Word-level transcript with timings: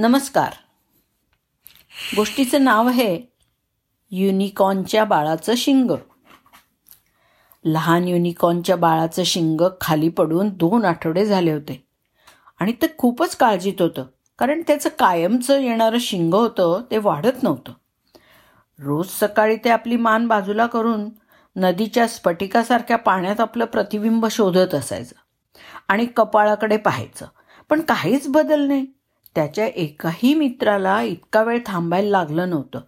नमस्कार. 0.00 0.52
गोष्टीचं 2.16 2.64
नाव 2.64 2.88
आहे 2.88 3.22
युनिकॉर्नच्या 4.10 5.04
बाळाचं 5.04 5.54
शिंग. 5.56 5.90
लहान 7.64 8.08
युनिकॉर्नच्या 8.08 8.76
बाळाचं 8.76 9.22
शिंग 9.22 9.60
खाली 9.80 10.08
पडून 10.08 10.48
दोन 10.48 10.84
आठवडे 10.84 11.26
झाले 11.26 11.52
होते. 11.52 11.86
आणि 12.60 12.72
ते 12.72 12.86
खूपच 12.98 13.36
काळजीत 13.36 13.82
होतं 13.82 14.04
कारण 14.38 14.62
त्याचं 14.66 14.88
कायमचं 14.98 15.58
येणारं 15.58 15.98
शिंग 15.98 16.34
होतं 16.34 16.82
ते 16.90 16.98
वाढत 16.98 17.42
नव्हतं. 17.42 17.72
रोज 18.78 19.08
सकाळी 19.08 19.56
ते 19.56 19.70
आपली 19.70 19.96
मान 19.96 20.28
बाजूला 20.28 20.66
करून 20.66 21.10
नदीच्या 21.56 22.08
स्फटिकासारख्या 22.08 22.96
पाण्यात 22.96 23.40
आपलं 23.40 23.64
प्रतिबिंब 23.64 24.26
शोधत 24.26 24.74
असायचं 24.74 25.14
आणि 25.88 26.06
कपाळाकडे 26.06 26.76
पाहायचं. 26.76 27.26
पण 27.70 27.80
काहीच 27.80 28.28
बदल 28.28 28.60
नाही. 28.60 28.86
त्याच्या 29.38 29.66
एकाही 29.66 30.34
मित्राला 30.34 31.02
इतका 31.02 31.42
वेळ 31.42 31.58
थांबायला 31.66 32.10
लागलं 32.10 32.50
नव्हतं. 32.50 32.80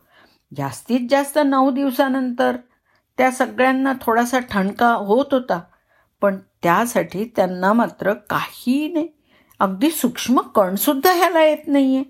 जास्तीत 0.57 1.01
जास्त 1.11 1.39
नऊ 1.45 1.71
दिवसानंतर 1.71 2.57
त्या 3.19 3.31
सगळ्यांना 3.31 3.93
थोडासा 4.03 4.39
ठणका 4.39 4.89
होत 4.93 5.27
होता 5.33 5.61
पण 6.21 6.39
त्यासाठी 6.63 7.25
त्यांना 7.37 7.73
मात्र 7.73 8.13
काही 8.13 8.93
नाही. 8.93 9.09
अगदी 9.61 9.91
सूक्ष्म 9.91 10.41
कणसुद्धा 10.41 11.13
ह्याला 11.13 11.45
येत 11.45 11.67
नाही 11.67 11.95
आहे 11.97 12.05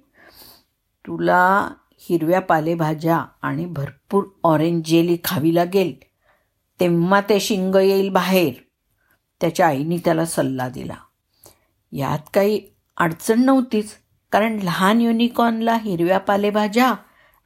तुला 1.07 1.69
हिरव्या 1.99 2.41
पालेभाज्या 2.41 3.25
आणि 3.43 3.67
भरपूर 3.67 4.25
ऑरेंज 4.45 4.83
जेली 4.87 5.17
खावी 5.25 5.55
लागेल 5.55 5.95
तेव्हा 6.81 7.21
ते 7.21 7.41
शिंग 7.41 7.75
येईल 7.75 8.09
बाहेर 8.09 8.53
त्याच्या 9.41 9.67
आईने 9.67 9.97
त्याला 9.97 10.25
सल्ला 10.25 10.69
दिला. 10.69 10.97
यात 11.93 12.31
काही 12.35 12.63
अडचण 12.97 13.45
नव्हतीच. 13.45 14.00
कारण 14.33 14.59
लहान 14.63 15.01
युनिकॉर्नला 15.01 15.77
हिरव्या 15.77 16.19
पालेभाज्या 16.19 16.95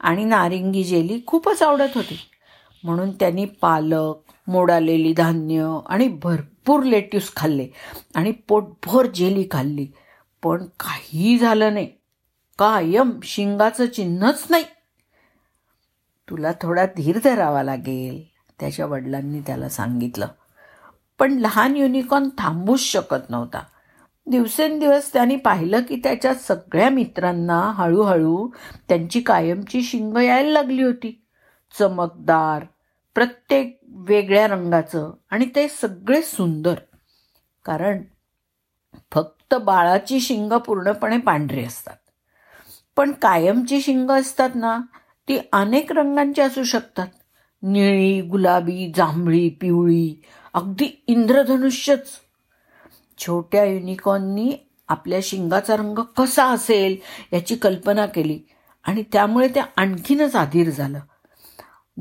आणि 0.00 0.24
नारिंगी 0.24 0.84
जेली 0.84 1.20
खूपच 1.26 1.62
आवडत 1.62 1.88
होती. 1.94 2.18
म्हणून 2.84 3.10
त्यांनी 3.10 3.44
पालक 3.44 4.14
मोडालेली 4.48 5.12
धान्य 5.12 5.78
आणि 5.86 6.08
भरपूर 6.08 6.82
लेट्यूस 6.82 7.32
खाल्ले 7.36 7.68
आणि 8.14 8.30
पोटभर 8.30 9.06
जेली 9.06 9.48
खाल्ली. 9.50 9.86
पण 10.42 10.64
काही 10.64 11.38
झालं 11.38 11.74
नाही. 11.74 11.86
कायम 12.58 13.10
शिंगाचं 13.22 13.86
चिन्हच 13.86 14.46
नाही. 14.50 14.64
तुला 16.30 16.52
थोडा 16.52 16.86
धीर 16.86 17.18
धरावा 17.24 17.62
लागेल 17.62 18.24
त्याच्या 18.60 18.86
वडिलांनी 18.86 19.40
त्याला 19.40 19.68
सांगितलं. 19.68 20.26
पण 21.18 21.32
लहान 21.32 21.76
युनिकॉर्न 21.76 22.28
थांबूच 22.38 22.80
शकत 22.80 23.30
नव्हता. 23.30 23.58
दिवसेंदिवस 24.26 25.12
त्यांनी 25.12 25.36
पाहिलं 25.36 25.82
की 25.82 25.96
त्याच्या 25.96 26.34
सगळ्या 26.34 26.88
मित्रांना 26.88 27.60
हळूहळू 27.60 28.48
त्यांची 28.88 29.20
कायमची 29.20 29.82
शिंग 29.82 30.16
यायला 30.16 30.50
लागली 30.50 30.82
होती. 30.82 31.22
चमकदार 31.78 32.64
प्रत्येक 33.14 33.80
वेगळ्या 33.88 34.46
रंगाचं 34.46 35.12
आणि 35.30 35.46
ते 35.56 35.68
सगळे 35.68 36.22
सुंदर. 36.22 36.74
कारण 37.64 38.02
फक्त 39.12 39.54
बाळाची 39.54 40.20
शिंग 40.20 40.52
पूर्णपणे 40.52 41.18
पांढरी 41.18 41.64
असतात. 41.64 41.96
पण 42.96 43.12
कायमची 43.12 43.80
शिंग 43.80 44.10
असतात 44.10 44.50
ना 44.54 44.80
ती 45.28 45.38
अनेक 45.52 45.92
रंगांची 45.92 46.40
असू 46.40 46.62
शकतात. 46.62 47.06
निळी 47.62 48.20
गुलाबी 48.20 48.92
जांभळी 48.96 49.48
पिवळी 49.48 50.22
अगदी 50.54 51.02
इंद्रधनुष्यच. 51.06 52.08
छोट्या 53.18 53.64
युनिकॉर्ननी 53.64 54.52
आपल्या 54.88 55.18
शिंगाचा 55.22 55.76
रंग 55.76 55.98
कसा 55.98 56.44
असेल 56.44 56.96
याची 57.32 57.56
कल्पना 57.56 58.06
केली. 58.06 58.38
आणि 58.84 59.02
त्यामुळे 59.12 59.48
ते 59.48 59.60
आणखीनच 59.76 60.36
आधीर 60.36 60.70
झालं. 60.70 60.98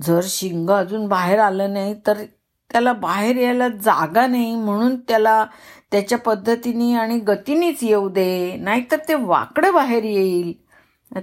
जर 0.03 0.21
शिंग 0.23 0.69
अजून 0.69 1.07
बाहेर 1.07 1.39
आलं 1.39 1.73
नाही 1.73 1.93
तर 2.07 2.23
त्याला 2.71 2.93
बाहेर 2.93 3.35
यायला 3.35 3.67
जागा 3.67 4.27
नाही 4.27 4.55
म्हणून 4.55 4.95
त्याला 4.95 5.45
त्याच्या 5.91 6.17
पद्धतीने 6.17 6.93
आणि 6.93 7.19
गतीनेच 7.19 7.83
येऊ 7.83 8.09
दे 8.09 8.55
नाहीतर 8.55 8.97
ते 9.07 9.13
वाकडं 9.13 9.73
बाहेर 9.73 10.03
येईल. 10.03 10.53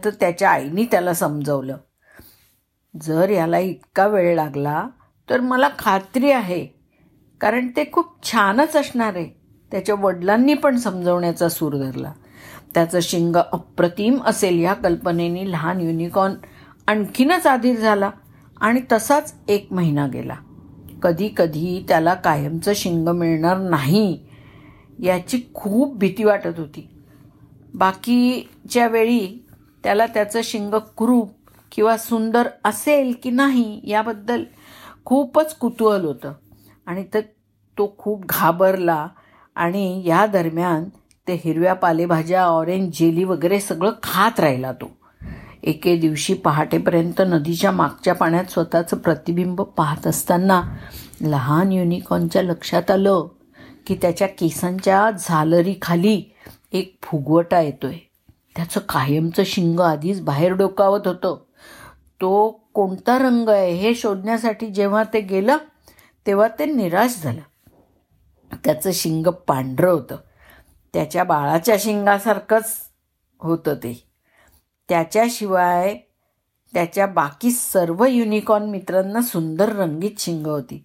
तर 0.04 0.10
त्याच्या 0.10 0.50
आईने 0.50 0.84
त्याला 0.84 1.14
समजवलं. 1.14 1.76
जर 3.02 3.30
याला 3.30 3.58
इतका 3.58 4.06
वेळ 4.06 4.34
लागला 4.34 4.88
तर 5.30 5.40
मला 5.40 5.68
खात्री 5.78 6.30
आहे 6.30 6.66
कारण 7.40 7.68
ते 7.68 7.90
खूप 7.92 8.32
छानच 8.32 8.76
असणार 8.76 9.16
आहे. 9.16 9.39
त्याच्या 9.72 9.94
वडिलांनी 9.94 10.54
पण 10.54 10.76
समजवण्याचा 10.76 11.48
सूर 11.48 11.76
धरला. 11.76 12.12
त्याचं 12.74 12.98
शिंग 13.02 13.36
अप्रतिम 13.36 14.18
असेल 14.26 14.58
या 14.58 14.74
कल्पनेने 14.74 15.50
लहान 15.50 15.80
युनिकॉर्न 15.80 16.34
आणखीनच 16.86 17.46
आधीर 17.46 17.76
झाला 17.76 18.10
आणि 18.60 18.80
तसाच 18.92 19.34
एक 19.48 19.72
महिना 19.72 20.06
गेला. 20.06 20.34
कधी 21.02 21.28
कधी 21.36 21.84
त्याला 21.88 22.14
कायमचं 22.14 22.72
शिंग 22.74 23.08
मिळणार 23.08 23.58
नाही 23.58 24.18
याची 24.98 25.40
खूप 25.54 25.96
भीती 25.96 26.24
वाटत 26.24 26.58
होती. 26.58 26.88
बाकीच्या 27.74 28.88
वेळी 28.88 29.46
त्याला 29.84 30.06
त्याचं 30.06 30.40
शिंग 30.44 30.74
कुरूप 30.96 31.30
किंवा 31.72 31.96
सुंदर 31.96 32.48
असेल 32.64 33.14
की 33.22 33.30
नाही 33.30 33.80
याबद्दल 33.84 34.44
खूपच 35.04 35.54
कुतूहल 35.54 36.04
होतं 36.04 36.32
आणि 36.86 37.04
तर 37.14 37.20
तो 37.78 37.94
खूप 37.98 38.24
घाबरला 38.24 39.08
आणि 39.54 40.02
या 40.06 40.26
दरम्यान 40.26 40.84
ते 41.28 41.34
हिरव्या 41.44 41.74
पालेभाज्या 41.74 42.42
ऑरेंज 42.42 42.98
जेली 42.98 43.24
वगैरे 43.24 43.60
सगळं 43.60 43.90
खात 44.02 44.40
राहिला 44.40 44.72
तो. 44.72 44.90
एके 45.62 45.96
दिवशी 45.96 46.34
पहाटेपर्यंत 46.34 47.20
नदीच्या 47.20 47.70
मागच्या 47.70 48.14
पाण्यात 48.14 48.44
स्वतःचं 48.44 48.96
प्रतिबिंब 48.96 49.60
पाहत 49.60 50.06
असताना 50.06 50.62
लहान 51.20 51.72
युनिकॉर्नच्या 51.72 52.42
लक्षात 52.42 52.90
आलं 52.90 53.26
की 53.86 53.94
त्याच्या 53.94 54.28
केसांच्या 54.28 55.10
झालरीखाली 55.20 56.34
एक 56.72 56.98
फुगवटा 57.02 57.60
येतोय. 57.60 57.96
त्याचं 58.56 58.80
कायमचं 58.80 59.42
शिंग 59.46 59.80
आधीच 59.80 60.20
बाहेर 60.20 60.52
डोकावत 60.52 61.06
होतं. 61.06 61.36
तो 62.20 62.50
कोणता 62.74 63.18
रंग 63.18 63.48
आहे 63.48 63.72
हे 63.72 63.94
शोधण्यासाठी 63.94 64.66
जेव्हा 64.66 65.02
ते 65.14 65.20
गेलं 65.20 65.56
तेव्हा 66.26 66.48
ते 66.58 66.64
निराश 66.64 67.20
झालं. 67.22 67.40
त्याचं 68.54 68.90
शिंग 68.94 69.26
पांढरं 69.26 69.90
होतं. 69.90 70.16
त्याच्या 70.94 71.24
बाळाच्या 71.24 71.76
शिंगासारखंच 71.78 72.76
होतं 73.40 73.74
ते. 73.74 74.08
त्याच्याशिवाय 74.88 75.96
त्याच्या 76.74 77.06
बाकी 77.06 77.50
सर्व 77.50 78.04
युनिकॉर्न 78.04 78.70
मित्रांना 78.70 79.22
सुंदर 79.22 79.68
रंगीत 79.68 80.10
शिंग 80.18 80.46
होती. 80.46 80.84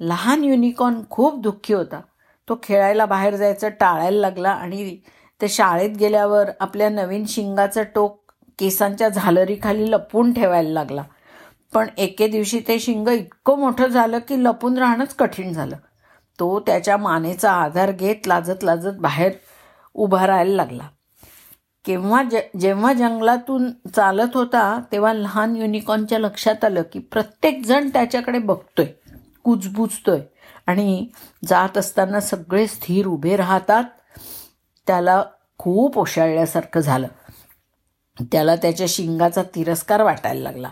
लहान 0.00 0.44
युनिकॉर्न 0.44 1.00
खूप 1.10 1.40
दुःखी 1.40 1.74
होता. 1.74 2.00
तो 2.48 2.60
खेळायला 2.62 3.06
बाहेर 3.06 3.36
जायचं 3.36 3.68
टाळायला 3.68 4.20
लागला 4.20 4.50
आणि 4.50 4.98
ते 5.40 5.48
शाळेत 5.48 5.90
गेल्यावर 5.90 6.50
आपल्या 6.60 6.88
नवीन 6.88 7.24
शिंगाचं 7.26 7.82
टोक 7.94 8.32
केसांच्या 8.58 9.08
झालरीखाली 9.08 9.90
लपवून 9.90 10.32
ठेवायला 10.32 10.70
लागला. 10.70 11.02
पण 11.74 11.86
एके 11.98 12.28
दिवशी 12.28 12.60
ते 12.68 12.78
शिंग 12.78 13.08
इतकं 13.08 13.58
मोठं 13.58 13.86
झालं 13.86 14.18
की 14.18 14.44
लपून 14.44 14.78
राहणंच 14.78 15.14
कठीण 15.14 15.52
झालं. 15.52 15.76
तो 16.38 16.60
त्याच्या 16.60 16.96
मानेचा 16.96 17.52
आधार 17.52 17.90
घेत 17.92 18.26
लाजत 18.26 18.64
लाजत 18.64 18.98
बाहेर 19.00 19.32
उभा 19.94 20.26
राहायला 20.26 20.56
लागला. 20.56 20.88
केव्हा 21.84 22.22
ज 22.22 22.36
जेव्हा 22.60 22.92
जंगलातून 22.92 23.70
चालत 23.96 24.36
होता 24.36 24.80
तेव्हा 24.92 25.12
लहान 25.12 25.56
युनिकॉर्नच्या 25.56 26.18
लक्षात 26.18 26.64
आलं 26.64 26.82
की 26.82 26.98
प्रत्येकजण 26.98 27.88
त्याच्याकडे 27.88 28.38
बघतोय 28.38 28.86
कुजबुजतोय 29.44 30.20
आणि 30.66 31.06
जात 31.48 31.78
असताना 31.78 32.20
सगळे 32.20 32.66
स्थिर 32.66 33.06
उभे 33.06 33.36
राहतात. 33.36 33.84
त्याला 34.86 35.24
खूप 35.58 35.98
ओशाळल्यासारखं 35.98 36.80
झालं. 36.80 37.06
त्याला 38.32 38.56
त्याच्या 38.56 38.86
शिंगाचा 38.88 39.42
तिरस्कार 39.42 40.02
वाटायला 40.02 40.40
लागला. 40.40 40.70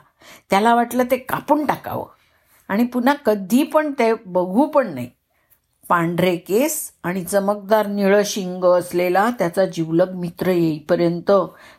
त्याला 0.51 0.75
वाटलं 0.75 1.05
ते 1.11 1.17
कापून 1.17 1.67
टाकावं. 1.67 2.07
आणि 2.69 2.85
पुन्हा 2.85 3.15
कधी 3.15 3.63
पण 3.63 3.93
ते 3.93 4.15
बघू 4.27 4.67
पण 4.67 4.95
नाही. 4.95 5.11
पांढरे 5.89 6.37
केस 6.37 6.93
आणि 7.05 7.25
चमकदार 7.25 7.87
निळं 7.87 8.23
शिंग 8.25 8.65
असलेला 8.65 9.31
त्याचा 9.31 9.67
जिवलग 9.67 10.15
मित्र 10.15 10.51
येईपर्यंत 10.51 11.31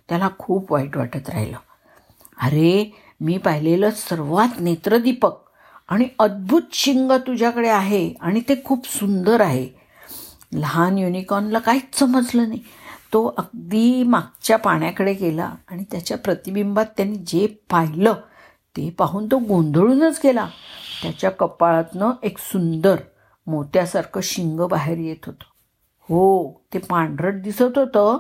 त्याला 0.09 0.29
खूप 0.39 0.71
वाईट 0.71 0.97
वाटत 0.97 1.29
राहिलं. 1.29 1.57
अरे 2.41 2.91
मी 3.21 3.38
पाहिलेलं 3.38 3.91
सर्वात 3.91 4.59
नेत्रदीपक 4.59 5.38
आणि 5.88 6.07
अद्भुत 6.19 6.61
शिंग 6.73 7.11
तुझ्याकडे 7.11 7.69
आहे 7.69 8.13
आणि 8.21 8.41
ते 8.50 8.61
खूप 8.65 8.88
सुंदर 8.88 9.41
आहे. 9.41 9.67
लहान 10.53 10.97
युनिकॉर्नला 10.97 11.59
काहीच 11.59 11.99
समजलं 11.99 12.47
नाही. 12.47 12.59
तो 13.13 13.35
अगदी 13.38 14.03
मागच्या 14.03 14.57
पाण्याकडे 14.57 15.13
गेला 15.13 15.51
आणि 15.67 15.83
त्याच्या 15.91 16.17
प्रतिबिंबात 16.17 16.85
त्यांनी 16.97 17.15
जे 17.15 17.47
पाहिलं 17.71 18.13
ते 18.77 18.89
पाहून 18.89 19.27
तो 19.27 19.38
गोंधळूनच 19.38 20.19
गेला. 20.23 20.47
त्याच्या 21.03 21.29
कपाळातनं 21.29 22.11
एक 22.23 22.38
सुंदर 22.38 22.95
मोत्यासारखं 23.48 24.22
शिंग 24.24 24.60
बाहेर 24.60 24.98
येत 24.98 25.25
होतं. 25.25 25.44
हो 26.10 26.54
ते 26.74 26.80
पांढरट 26.80 27.42
दिसत 27.42 27.78
होतं 27.78 28.18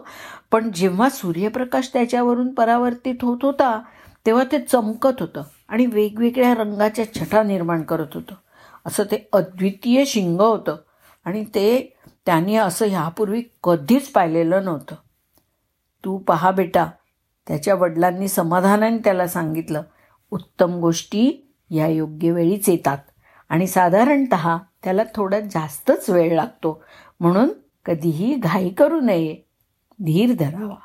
पण 0.51 0.71
जेव्हा 0.71 1.09
सूर्यप्रकाश 1.09 1.89
त्याच्यावरून 1.93 2.53
परावर्तित 2.53 3.15
होत 3.21 3.37
होता 3.41 3.81
तेव्हा 4.25 4.43
ते 4.51 4.59
चमकत 4.59 5.21
होतं 5.21 5.43
आणि 5.67 5.85
वेगवेगळ्या 5.85 6.53
रंगाच्या 6.53 7.13
छटा 7.13 7.43
निर्माण 7.43 7.81
करत 7.81 8.13
होतं. 8.13 8.35
असं 8.85 9.03
ते 9.03 9.29
अद्वितीय 9.33 10.05
शिंग 10.05 10.39
होतं 10.39 10.75
आणि 11.25 11.45
ते 11.45 11.97
त्यांनी 12.25 12.55
असं 12.55 12.85
ह्यापूर्वी 12.85 13.41
कधीच 13.63 14.11
पाहिलेलं 14.11 14.65
नव्हतं. 14.65 14.95
तू 16.05 16.17
पहा 16.17 16.51
बेटा 16.51 16.85
त्याच्या 17.47 17.75
वडिलांनी 17.75 18.27
समाधानाने 18.27 18.97
त्याला 18.97 19.27
सांगितलं 19.27 19.81
उत्तम 20.31 20.79
गोष्टी 20.79 21.51
या 21.69 21.87
योग्य 21.87 22.31
वेळीच 22.31 22.69
येतात 22.69 22.97
आणि 23.49 23.67
साधारणत 23.67 24.33
त्याला 24.83 25.01
थोडा 25.15 25.39
जास्तच 25.39 26.09
वेळ 26.09 26.35
लागतो. 26.35 26.83
म्हणून 27.19 27.49
कधीही 27.85 28.35
घाई 28.35 28.69
करू 28.69 29.01
नये. 29.01 29.33
धीर 29.99 30.35
धरावा. 30.39 30.75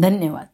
धन्यवाद. 0.00 0.46